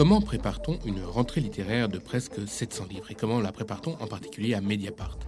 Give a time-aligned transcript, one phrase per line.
[0.00, 3.10] Comment prépare-t-on une rentrée littéraire de presque 700 livres?
[3.10, 5.18] Et comment la prépare-t-on en particulier à Mediapart?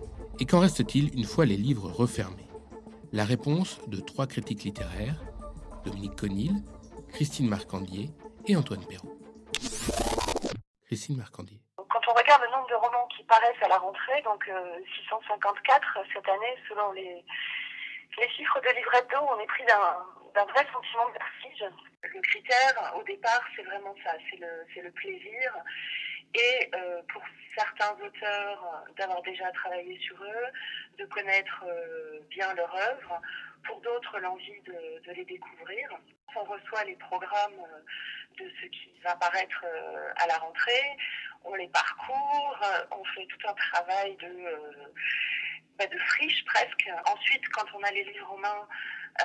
[0.40, 2.48] Et qu'en reste-t-il une fois les livres refermés?
[3.12, 5.20] La réponse de trois critiques littéraires,
[5.84, 6.54] Dominique Conil,
[7.12, 8.08] Christine Marcandier
[8.46, 9.20] et Antoine Perrault.
[10.86, 11.60] Christine Marcandier.
[11.76, 14.50] Quand on regarde le nombre de romans qui paraissent à la rentrée, donc
[15.04, 17.22] 654 euh, cette année selon les,
[18.18, 21.64] les chiffres de livret d'eau, on est pris d'un vrai sentiment de vertige.
[22.02, 25.56] Le critère, au départ, c'est vraiment ça, c'est le, plaisir.
[26.34, 27.22] Et euh, pour
[27.56, 30.46] certains auteurs, d'avoir déjà travaillé sur eux,
[30.98, 33.20] de connaître euh, bien leur œuvre.
[33.66, 35.88] Pour d'autres, l'envie de, de, les découvrir.
[36.34, 39.64] On reçoit les programmes euh, de ce qui va paraître
[40.16, 40.96] à la rentrée.
[41.44, 42.60] On les parcourt,
[42.92, 44.92] on fait tout un travail de
[45.78, 46.88] bah, de friche presque.
[47.06, 48.68] Ensuite, quand on a les livres en main,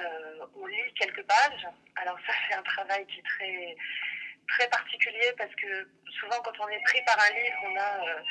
[0.01, 1.67] euh, on lit quelques pages.
[1.95, 3.75] Alors ça, c'est un travail qui est très
[4.47, 5.89] très particulier parce que
[6.19, 8.21] souvent quand on est pris par un livre, on a euh,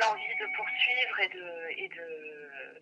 [0.00, 2.80] l'envie de poursuivre et de et de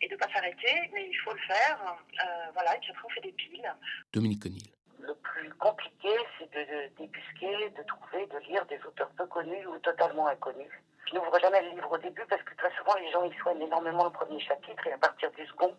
[0.00, 1.96] et de pas s'arrêter, mais il faut le faire.
[2.24, 3.74] Euh, voilà, et puis après on fait des piles.
[4.12, 4.62] Dominique Conil.
[5.00, 9.78] Le plus compliqué, c'est de débusquer, de trouver, de lire des auteurs peu connus ou
[9.78, 10.72] totalement inconnus.
[11.08, 13.62] Je n'ouvre jamais le livre au début parce que très souvent les gens ils soignent
[13.62, 15.74] énormément le premier chapitre et à partir du second,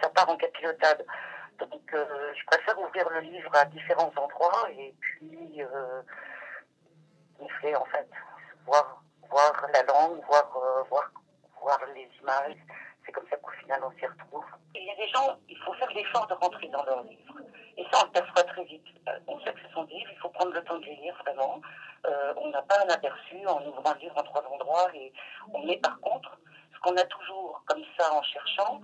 [0.00, 1.04] ça part en capilotade.
[1.58, 6.02] Donc euh, je préfère ouvrir le livre à différents endroits et puis euh,
[7.60, 8.08] fait en fait,
[8.66, 11.10] voir, voir la langue, voir, euh, voir,
[11.60, 12.56] voir les images.
[13.04, 14.44] C'est comme ça qu'au final on s'y retrouve.
[14.74, 17.34] Il y a des gens, il faut faire l'effort de rentrer dans leur livre.
[17.76, 18.86] Et ça, on le perçoit très vite.
[19.08, 20.96] Euh, on sait que ce sont des livres, il faut prendre le temps de les
[20.96, 21.60] lire vraiment.
[22.06, 24.88] Euh, on n'a pas un aperçu en ouvrant un livre en trois endroits.
[24.94, 25.12] Et
[25.52, 26.38] on est par contre,
[26.74, 28.80] ce qu'on a toujours comme ça en cherchant,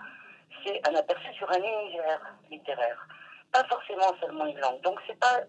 [0.64, 3.06] c'est un aperçu sur un univers littéraire.
[3.52, 4.80] Pas forcément seulement une langue.
[4.82, 5.40] Donc c'est pas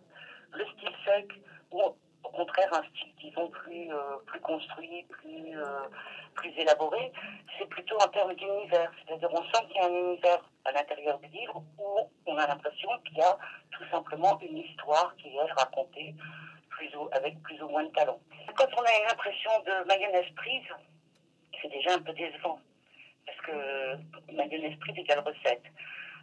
[0.53, 1.27] le style sec
[1.72, 5.87] ou au contraire un style, disons, plus, euh, plus construit, plus, euh,
[6.36, 7.11] plus élaboré,
[7.58, 8.92] c'est plutôt en termes d'univers.
[9.05, 12.48] C'est-à-dire on sent qu'il y a un univers à l'intérieur du livre où on a
[12.48, 13.37] l'impression qu'il y a
[13.71, 16.16] tout simplement une histoire qui est racontée
[16.80, 18.20] plus ou, avec plus ou moins de talent.
[18.56, 20.70] Quand on a une impression de mayonnaise prise,
[21.62, 22.60] c'est déjà un peu décevant.
[23.26, 25.64] Parce que mayonnaise prise égale recette.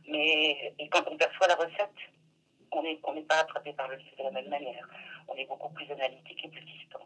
[0.09, 2.00] Mais quand on perçoit la recette,
[2.72, 4.89] on n'est pas attrapé par le livre de la même manière.
[5.28, 7.00] On est beaucoup plus analytique et plus distant.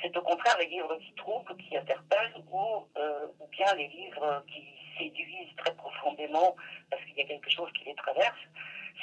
[0.00, 4.44] C'est au contraire les livres qui trouvent, qui interpellent, ou, euh, ou bien les livres
[4.48, 4.64] qui
[4.98, 6.54] séduisent très profondément
[6.90, 8.42] parce qu'il y a quelque chose qui les traverse.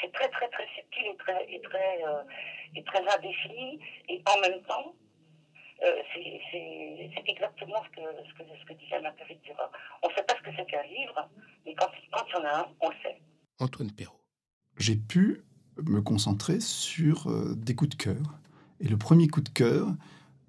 [0.01, 2.23] C'est très très très subtil et très et très euh,
[2.75, 4.93] et très indéfini et en même temps
[5.83, 9.71] euh, c'est exactement ce que, ce que, ce que disait Marguerite Duras.
[10.03, 11.29] On ne sait pas ce que c'est qu'un livre,
[11.65, 13.21] mais quand, quand il y en a un, on le sait.
[13.59, 14.19] Antoine Perrault.
[14.77, 15.43] J'ai pu
[15.81, 18.39] me concentrer sur euh, des coups de cœur.
[18.81, 19.87] Et le premier coup de cœur,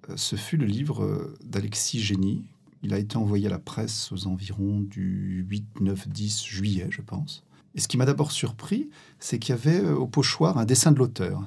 [0.09, 2.43] euh, ce fut le livre d'Alexis Génie.
[2.83, 7.01] Il a été envoyé à la presse aux environs du 8, 9, 10 juillet, je
[7.01, 7.45] pense.
[7.75, 8.89] Et ce qui m'a d'abord surpris,
[9.19, 11.41] c'est qu'il y avait au pochoir un dessin de l'auteur,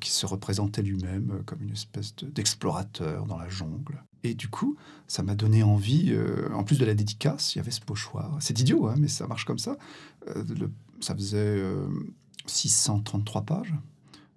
[0.00, 4.04] qui se représentait lui-même comme une espèce d'explorateur dans la jungle.
[4.22, 4.76] Et du coup,
[5.08, 6.14] ça m'a donné envie,
[6.52, 8.36] en plus de la dédicace, il y avait ce pochoir.
[8.40, 9.78] C'est idiot, hein, mais ça marche comme ça.
[11.00, 11.62] ça faisait
[12.46, 13.74] 633 pages.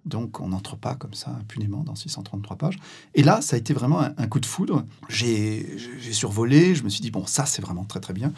[0.06, 2.78] Donc on n'entre pas comme ça impunément dans 633 pages.
[3.14, 4.84] Et là, ça a été vraiment un, coup de foudre.
[5.08, 5.78] J'ai
[6.12, 8.32] survolé, je me suis dit, bon, ça c'est vraiment très très bien.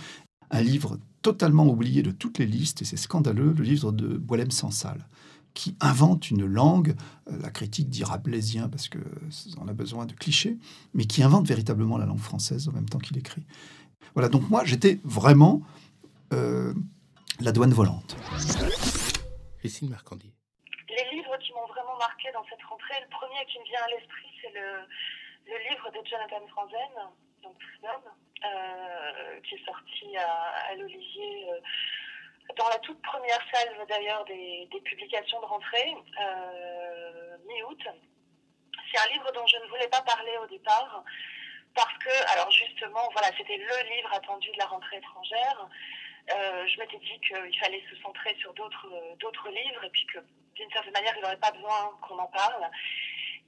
[0.50, 4.50] Un livre totalement oublié de toutes les listes, et c'est scandaleux, le livre de Boilem
[4.50, 5.06] Sansal,
[5.54, 6.94] qui invente une langue,
[7.28, 10.56] euh, la critique dira blaisien parce qu'on a besoin de clichés,
[10.94, 13.44] mais qui invente véritablement la langue française en même temps qu'il écrit.
[14.14, 15.62] Voilà, donc moi j'étais vraiment
[16.32, 16.72] euh,
[17.40, 18.16] la douane volante.
[19.58, 20.32] Christine Marcandier.
[20.88, 23.90] Les livres qui m'ont vraiment marqué dans cette rentrée, le premier qui me vient à
[23.90, 24.86] l'esprit, c'est le,
[25.46, 26.94] le, livre de Jonathan Franzen,
[27.42, 28.02] donc Freedom,
[28.44, 31.60] euh, qui est sorti à, l'Olivier euh,
[32.56, 37.82] dans la toute première salve d'ailleurs des, publications de rentrée, euh, mi-août.
[38.90, 41.04] C'est un livre dont je ne voulais pas parler au départ
[41.74, 45.68] parce que, alors justement, voilà, c'était le livre attendu de la rentrée étrangère.
[46.28, 50.18] Je m'étais dit qu'il fallait se centrer sur d'autres d'autres livres et puis que
[50.58, 52.68] d'une certaine manière, il n'aurait pas besoin qu'on en parle.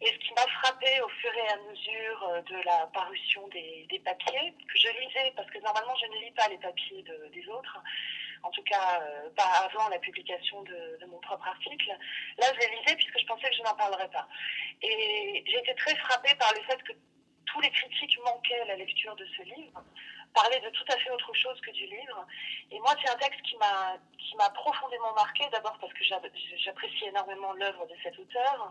[0.03, 4.01] Et ce qui m'a frappé au fur et à mesure euh, de la parution des,
[4.03, 7.47] papiers, que je lisais, parce que normalement je ne lis pas les papiers de, des
[7.49, 7.79] autres,
[8.43, 11.91] en tout cas euh, pas avant la publication de, mon propre article,
[12.39, 14.27] là je les lisais puisque je pensais que je n'en parlerais pas.
[14.81, 16.93] Et j'ai été très frappée par le fait que
[17.45, 19.85] tous les critiques manquaient à la lecture de ce livre
[20.33, 22.27] parler de tout à fait autre chose que du livre.
[22.71, 27.05] Et moi, c'est un texte qui m'a qui m'a profondément marqué, d'abord parce que j'apprécie
[27.07, 28.71] énormément l'œuvre de cet auteur,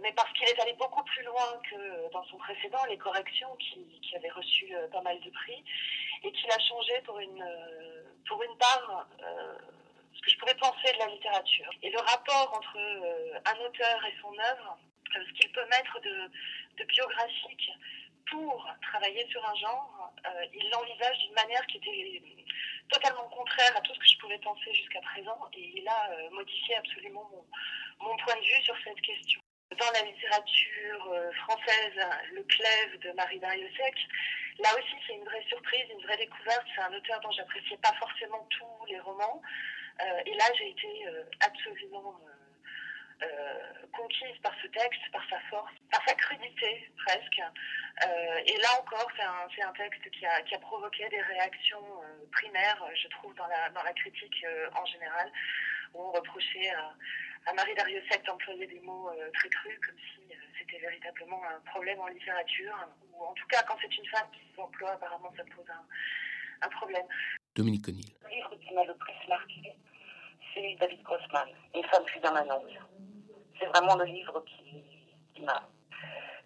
[0.00, 3.84] mais parce qu'il est allé beaucoup plus loin que dans son précédent, Les Corrections, qui,
[4.00, 5.64] qui avait reçu pas mal de prix,
[6.22, 7.44] et qu'il a changé pour une,
[8.28, 9.06] pour une part
[10.14, 11.70] ce que je pouvais penser de la littérature.
[11.82, 12.76] Et le rapport entre
[13.46, 14.78] un auteur et son œuvre,
[15.14, 16.30] ce qu'il peut mettre de,
[16.84, 17.70] biographique
[18.30, 22.22] pour travailler sur un genre, euh, il l'envisage d'une manière qui était
[22.90, 26.30] totalement contraire à tout ce que je pouvais penser jusqu'à présent et il a euh,
[26.30, 27.44] modifié absolument mon,
[28.00, 29.40] point de vue sur cette question.
[29.78, 31.94] Dans la littérature euh, française,
[32.32, 33.94] Le Clève de Marie Dariussec,
[34.58, 36.66] là aussi c'est une vraie surprise, une vraie découverte.
[36.74, 39.40] C'est un auteur dont j'appréciais pas forcément tous les romans.
[40.26, 41.04] et là j'ai été
[41.40, 42.20] absolument
[43.22, 47.42] euh, conquise par ce texte, par sa force, par sa crudité presque.
[48.06, 52.24] Euh, et là encore, c'est un, texte qui a, qui a, provoqué des réactions euh,
[52.32, 55.30] primaires, je trouve, dans la, dans la critique en général,
[55.92, 56.94] où on reprochait à,
[57.46, 62.08] à Marie Dariussec d'employer des mots très crus, comme si c'était véritablement un problème en
[62.08, 62.76] littérature,
[63.12, 66.68] ou en tout cas, quand c'est une femme qui s'emploie, apparemment, ça pose un, un
[66.68, 67.06] problème.
[67.54, 68.12] Dominique Conil.
[68.22, 69.74] Le livre qui m'a le plus marqué,
[70.54, 72.78] c'est David Grossman, Une femme fut dans la langue
[73.60, 74.42] c'est vraiment le livre
[75.34, 75.68] qui, m'a.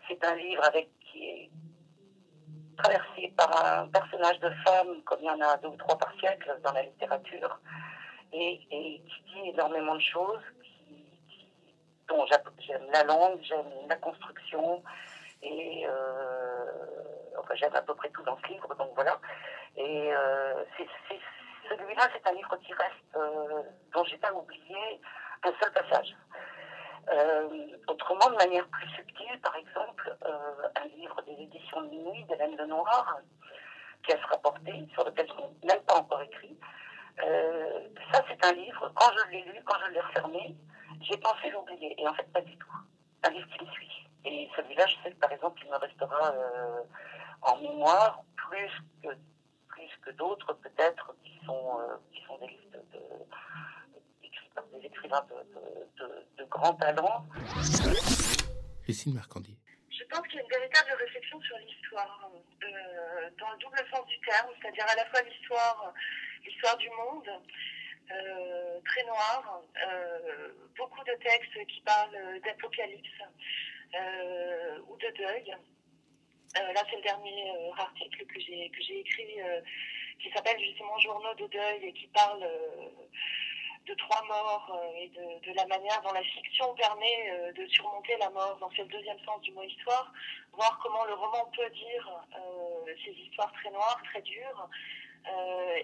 [0.09, 1.51] C'est un livre avec qui est
[2.77, 6.13] traversé par un personnage de femme, comme il y en a deux ou trois par
[6.19, 7.59] siècle dans la littérature,
[8.33, 10.43] et, qui dit énormément de choses,
[12.59, 14.83] j'aime la langue, j'aime la construction,
[15.43, 16.67] et euh,
[17.55, 19.19] j'aime à peu près tout dans ce livre, donc voilà.
[19.77, 20.65] Et euh,
[21.69, 23.63] celui-là, c'est un livre qui reste, euh,
[23.93, 25.01] dont j'ai pas oublié
[25.45, 26.17] un seul passage.
[27.87, 33.19] Autrement, de manière plus subtile, par exemple, un livre des éditions de minuit d'Hélène Lenoir,
[34.03, 36.57] qui a se rapporté, sur lequel je n'ai même pas encore écrit.
[37.19, 40.57] Ça, c'est un livre, quand je l'ai lu, quand je l'ai refermé,
[41.09, 42.01] j'ai pensé l'oublier.
[42.01, 42.73] Et en fait, pas du tout.
[43.23, 44.09] Un livre qui me suit.
[44.25, 46.35] Et celui-là, je sais que, par exemple, il me restera
[47.43, 48.71] en mémoire plus
[49.03, 49.09] que,
[49.69, 51.79] plus que d'autres, peut-être, qui sont,
[52.13, 53.01] qui sont des livres de
[54.73, 57.25] des écrivains de, de, grand talent.
[58.83, 59.57] Christine Marcandier.
[59.91, 62.31] Je pense qu'il y a une véritable réflexion sur l'histoire,
[62.63, 65.95] euh, dans le double sens du terme, c'est-à-dire à la fois l'histoire,
[66.45, 67.29] l'histoire du monde,
[68.11, 73.23] euh, très noir, euh, beaucoup de textes qui parlent d'apocalypse
[74.89, 75.57] ou de deuil.
[76.55, 79.39] là, c'est le dernier article que j'ai écrit,
[80.21, 82.45] qui s'appelle justement Journaux de deuil et qui parle
[83.87, 88.17] de trois morts euh, et de, la manière dont la fiction permet euh, de surmonter
[88.19, 88.57] la mort.
[88.59, 90.13] Donc c'est le deuxième sens du mot histoire,
[90.53, 94.69] voir comment le roman peut dire euh, ces histoires très noires, très dures,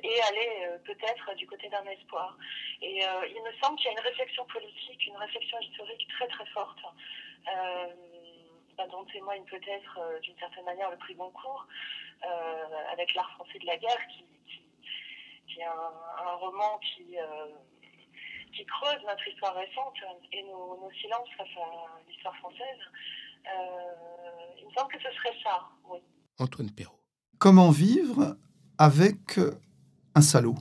[0.03, 2.37] et aller peut-être du côté d'un espoir.
[2.83, 6.47] Et il me semble qu'il y a une réflexion politique, une réflexion historique très très
[6.47, 6.79] forte.
[8.77, 11.67] Bah, dont témoigne peut-être d'une certaine manière le prix Goncourt,
[12.93, 14.25] avec l'art français de la guerre, qui,
[15.49, 17.17] qui, est un, roman qui,
[18.55, 19.95] qui creuse notre histoire récente
[20.33, 22.81] et nos, silences face à l'histoire française.
[23.47, 23.95] Euh,
[24.59, 25.99] il me semble que ce serait ça, oui.
[26.39, 27.01] Antoine Perrault.
[27.39, 28.37] Comment vivre
[28.81, 29.39] avec
[30.17, 30.57] un salaud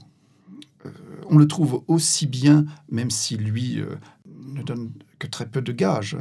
[0.85, 0.89] euh,
[1.29, 3.95] on le trouve aussi bien, même si lui euh,
[4.25, 6.17] ne donne que très peu de gages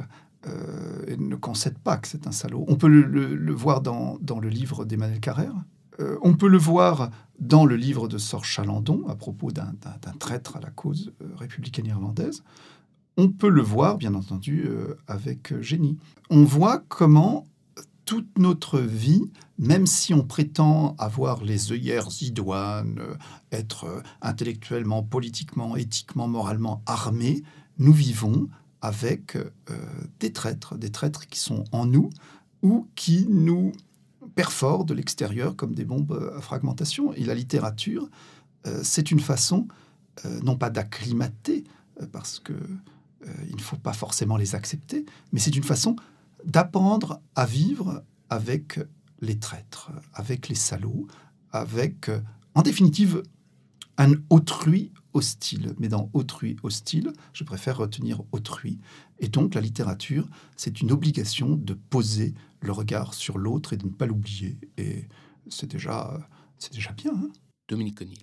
[1.06, 2.64] et ne concède pas que c'est un salaud.
[2.68, 5.52] On peut le, voir dans, dans, le livre d'Emmanuel Carrère,
[6.00, 9.72] euh, on peut le voir dans le livre de Sor Chalandon à propos d'un
[10.18, 12.42] traître à la cause euh, républicaine irlandaise.
[13.16, 15.98] On peut le voir, bien entendu, euh, avec Génie.
[16.30, 17.46] On voit comment
[18.08, 23.02] toute notre vie, même si on prétend avoir les œillères idoines,
[23.52, 27.42] être intellectuellement, politiquement, éthiquement, moralement armés,
[27.76, 28.48] nous vivons
[28.80, 29.36] avec
[30.20, 32.08] des traîtres, des traîtres qui sont en nous
[32.62, 33.72] ou qui nous
[34.34, 37.12] perforent de l'extérieur comme des bombes à fragmentation.
[37.12, 38.08] Et la littérature,
[38.66, 39.68] euh, c'est une façon,
[40.24, 41.64] euh, non pas d'acclimater,
[42.00, 42.54] euh, parce que
[43.50, 45.96] il ne faut pas forcément les accepter, mais c'est une façon
[46.44, 48.78] d'apprendre à vivre avec
[49.20, 51.06] les traîtres, avec les salauds,
[51.50, 52.10] avec,
[52.54, 53.22] en définitive,
[53.96, 55.74] un autrui hostile.
[55.78, 58.80] Mais dans autrui hostile, je préfère retenir autrui.
[59.18, 63.86] Et donc la littérature, c'est une obligation de poser le regard sur l'autre et de
[63.86, 64.58] ne pas l'oublier.
[64.76, 65.08] Et
[65.48, 66.16] c'est déjà,
[66.58, 67.12] c'est déjà bien.
[67.12, 67.30] Hein.
[67.68, 68.18] Dominique Conil.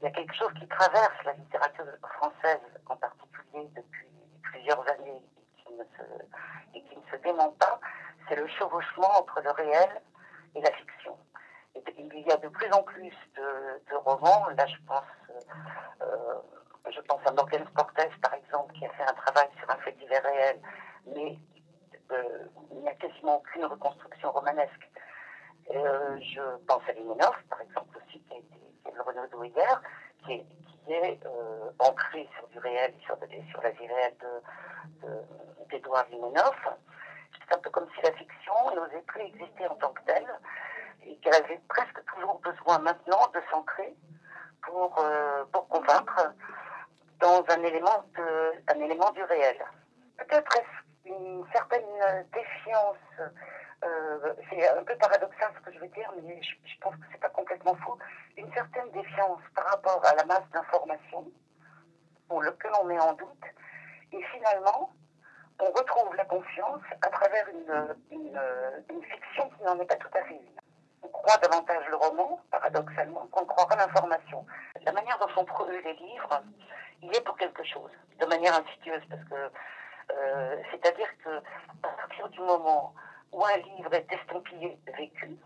[0.00, 1.84] Il y a quelque chose qui traverse la littérature
[2.16, 4.08] française en particulier depuis
[4.42, 5.20] plusieurs années
[6.74, 7.80] et qui ne se dément pas,
[8.28, 10.02] c'est le chevauchement entre le réel
[10.54, 11.16] et la fiction.
[11.74, 15.04] Il y a de plus en plus de, romans, là je pense,
[16.02, 16.34] euh,
[16.90, 19.92] je pense à Morgan Sportes par exemple, qui a fait un travail sur un fait
[19.92, 20.60] divers réel,
[21.06, 21.38] mais
[22.12, 24.90] euh, il n'y a quasiment aucune reconstruction romanesque.
[25.74, 29.82] Euh, je pense à Limonov, par exemple, aussi, qui est, qui est le Renaudot hier,
[30.24, 30.46] qui est,
[30.84, 33.16] qui est euh, ancré sur du réel, sur,
[33.50, 35.08] sur la vie réelle de,
[36.10, 36.56] Limonov.
[37.32, 40.26] C'est un peu comme si la fiction n'osait plus exister en tant que telle
[41.04, 43.94] et qu'elle avait presque toujours besoin maintenant de s'ancrer
[44.62, 45.04] pour,
[45.52, 46.32] pour convaincre
[47.18, 49.56] dans un élément, de, un élément du réel.
[50.18, 50.58] Peut-être
[51.04, 52.96] une certaine défiance
[53.84, 57.20] euh, c'est un peu paradoxal ce que je veux dire, mais je, pense que c'est
[57.20, 57.98] pas complètement faux,
[58.36, 61.30] une certaine défiance par rapport à la masse d'informations
[62.28, 63.44] pour que l'on met en doute,
[64.12, 64.90] et finalement,
[65.60, 70.34] on retrouve la confiance à travers une, fiction qui n'en est pas tout à fait
[70.34, 70.60] une.
[71.02, 74.44] On croit davantage le roman, paradoxalement, qu'on croira l'information.
[74.84, 76.42] La manière dont sont produits les livres,
[77.02, 79.50] il est pour quelque chose, de manière insidieuse, parce que
[80.12, 81.38] euh, c'est-à-dire que
[81.82, 82.94] à partir du moment
[83.32, 85.36] où un livre est estampillé vécu.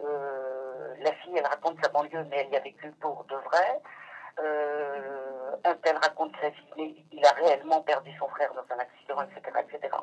[0.00, 3.80] Euh, la fille, elle raconte sa banlieue, mais elle y a vécu pour de vrai.
[4.40, 5.27] Euh,
[5.64, 9.22] un tel raconte sa vie, mais il a réellement perdu son frère dans un accident,
[9.22, 9.94] etc., etc.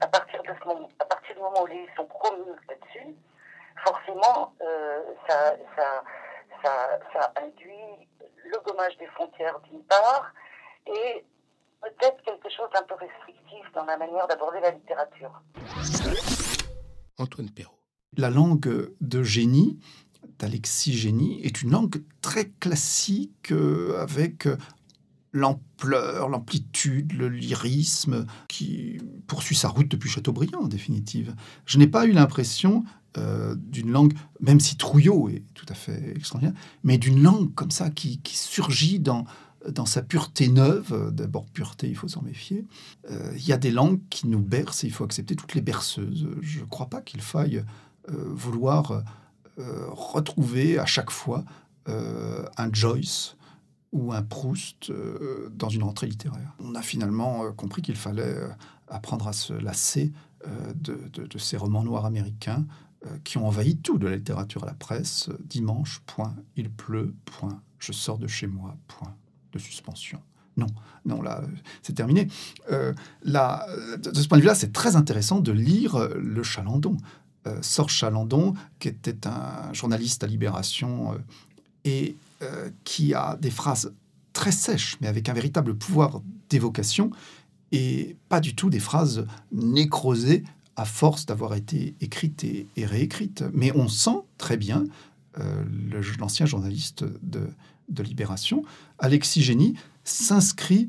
[0.00, 3.16] À partir de ce moment, à partir du moment où les livres sont promus là-dessus,
[3.84, 6.04] forcément, euh, ça, ça,
[6.62, 8.08] ça, ça induit
[8.44, 10.32] le gommage des frontières d'une part
[10.86, 11.24] et
[11.80, 15.42] peut-être quelque chose d'un peu restrictif dans la manière d'aborder la littérature.
[17.18, 17.72] Antoine Perrault.
[18.16, 19.78] La langue de génie,
[20.38, 24.46] d'Alexis Génie, est une langue très classique euh, avec
[25.36, 31.34] l'ampleur, l'amplitude, le lyrisme qui poursuit sa route depuis Chateaubriand en définitive.
[31.66, 32.84] Je n'ai pas eu l'impression
[33.18, 37.70] euh, d'une langue, même si Trouillot est tout à fait extraordinaire, mais d'une langue comme
[37.70, 39.26] ça qui surgit dans,
[39.68, 42.64] dans sa pureté neuve, d'abord pureté, il faut s'en méfier,
[43.10, 45.60] euh, il y a des langues qui nous bercent et il faut accepter toutes les
[45.60, 46.28] berceuses.
[46.40, 47.62] Je ne crois pas qu'il faille
[48.08, 49.02] euh, vouloir
[49.58, 51.42] retrouver à chaque fois
[51.86, 53.35] un Joyce
[53.92, 54.92] ou un Proust
[55.52, 56.54] dans une rentrée littéraire.
[56.58, 58.36] On a finalement compris qu'il fallait
[58.88, 60.12] apprendre à se lasser
[60.74, 62.66] de, de, ces romans noirs américains
[63.24, 65.30] qui ont envahi tout de la littérature à la presse.
[65.44, 69.14] Dimanche, point, il pleut, point, je sors de chez moi, point
[69.58, 70.20] suspension.
[70.56, 70.66] Non,
[71.04, 71.42] non, là,
[71.82, 72.28] c'est terminé.
[72.72, 73.66] Euh, là,
[73.98, 76.96] de ce point de vue-là, c'est très intéressant de lire euh, Le Chalandon.
[77.46, 81.14] Euh, Sorge Chalandon, qui était un journaliste à Libération
[82.42, 83.94] euh, qui a des phrases
[84.32, 87.10] très sèches, mais avec un véritable pouvoir d'évocation,
[87.72, 90.44] et pas du tout des phrases nécrosées
[90.76, 93.44] à force d'avoir été écrites et, réécrites.
[93.52, 94.84] Mais on sent très bien
[96.18, 98.62] l'ancien journaliste de, libération,
[98.98, 99.74] Alexis Génie
[100.04, 100.88] s'inscrit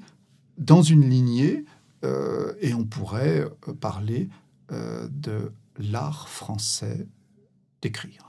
[0.58, 1.66] dans une lignée
[2.04, 4.30] euh, et on pourrait euh, parler
[4.72, 7.08] euh, de l'art français
[7.82, 8.27] d'écrire.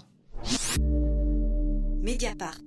[2.02, 2.60] Mediapart.